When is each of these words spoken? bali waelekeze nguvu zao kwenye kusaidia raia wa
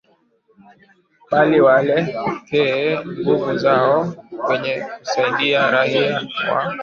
bali 1.31 1.59
waelekeze 1.65 2.87
nguvu 3.21 3.53
zao 3.57 4.11
kwenye 4.45 4.81
kusaidia 4.97 5.71
raia 5.71 6.15
wa 6.51 6.75